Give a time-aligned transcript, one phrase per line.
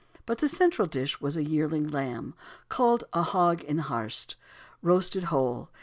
[0.25, 2.33] But the central dish was a yearling lamb,
[2.69, 4.35] called a "hog in har'st,"
[4.81, 5.69] roasted whole.